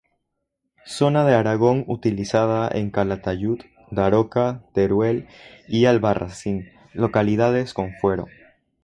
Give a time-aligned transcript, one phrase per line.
[0.87, 3.59] Zona de Aragón utilizada en Calatayud,
[3.91, 5.27] Daroca, Teruel
[5.67, 8.25] y Albarracín -localidades con fuero.